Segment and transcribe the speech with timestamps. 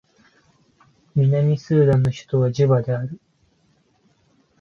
[1.13, 3.21] 南スーダンの首都はジュバである